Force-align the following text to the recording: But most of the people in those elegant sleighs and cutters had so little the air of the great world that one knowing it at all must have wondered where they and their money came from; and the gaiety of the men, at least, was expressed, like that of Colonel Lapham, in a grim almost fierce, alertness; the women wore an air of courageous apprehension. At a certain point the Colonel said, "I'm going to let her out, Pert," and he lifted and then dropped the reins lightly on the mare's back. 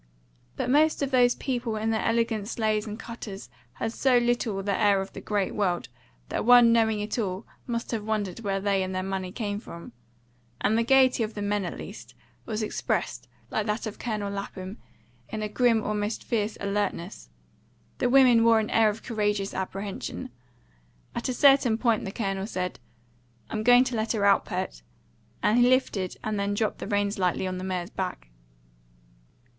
But 0.55 0.71
most 0.71 1.03
of 1.03 1.11
the 1.11 1.35
people 1.39 1.75
in 1.75 1.91
those 1.91 2.01
elegant 2.03 2.47
sleighs 2.47 2.87
and 2.87 2.97
cutters 2.97 3.51
had 3.73 3.93
so 3.93 4.17
little 4.17 4.63
the 4.63 4.73
air 4.75 4.99
of 4.99 5.13
the 5.13 5.21
great 5.21 5.53
world 5.53 5.89
that 6.29 6.43
one 6.43 6.73
knowing 6.73 6.99
it 7.01 7.19
at 7.19 7.23
all 7.23 7.45
must 7.67 7.91
have 7.91 8.03
wondered 8.03 8.39
where 8.39 8.59
they 8.59 8.81
and 8.81 8.95
their 8.95 9.03
money 9.03 9.31
came 9.31 9.59
from; 9.59 9.91
and 10.59 10.75
the 10.75 10.81
gaiety 10.83 11.21
of 11.21 11.35
the 11.35 11.41
men, 11.43 11.65
at 11.65 11.77
least, 11.77 12.15
was 12.47 12.63
expressed, 12.63 13.27
like 13.51 13.67
that 13.67 13.85
of 13.85 13.99
Colonel 13.99 14.31
Lapham, 14.31 14.79
in 15.29 15.43
a 15.43 15.47
grim 15.47 15.83
almost 15.83 16.23
fierce, 16.23 16.57
alertness; 16.59 17.29
the 17.99 18.09
women 18.09 18.43
wore 18.43 18.59
an 18.59 18.71
air 18.71 18.89
of 18.89 19.03
courageous 19.03 19.53
apprehension. 19.53 20.31
At 21.13 21.29
a 21.29 21.33
certain 21.35 21.77
point 21.77 22.05
the 22.05 22.11
Colonel 22.11 22.47
said, 22.47 22.79
"I'm 23.51 23.61
going 23.61 23.83
to 23.83 23.95
let 23.95 24.13
her 24.13 24.25
out, 24.25 24.45
Pert," 24.45 24.81
and 25.43 25.59
he 25.59 25.69
lifted 25.69 26.17
and 26.23 26.39
then 26.39 26.55
dropped 26.55 26.79
the 26.79 26.87
reins 26.87 27.19
lightly 27.19 27.45
on 27.45 27.59
the 27.59 27.63
mare's 27.63 27.91
back. 27.91 28.29